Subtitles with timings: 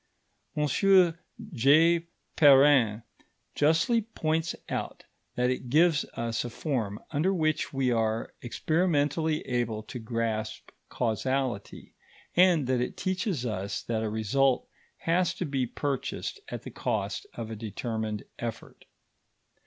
[0.55, 2.07] M.J.
[2.35, 3.03] Perrin
[3.53, 5.03] justly points out
[5.35, 11.93] that it gives us a form under which we are experimentally able to grasp causality,
[12.35, 14.67] and that it teaches us that a result
[14.97, 18.85] has to be purchased at the cost of a determined effort.